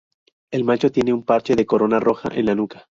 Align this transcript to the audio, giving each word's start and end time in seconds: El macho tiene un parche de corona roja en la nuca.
El 0.49 0.63
macho 0.63 0.91
tiene 0.91 1.13
un 1.13 1.21
parche 1.23 1.55
de 1.55 1.67
corona 1.67 1.99
roja 1.99 2.29
en 2.33 2.47
la 2.47 2.55
nuca. 2.55 2.89